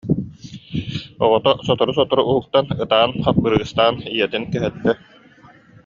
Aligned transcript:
Оҕото 1.23 1.51
сотору-сотору 1.65 2.23
уһуктан 2.29 2.65
ытаан, 2.83 3.11
хаппырыыстаан 3.23 3.95
ийэтин 4.13 4.43
кэһэттэ 4.51 4.91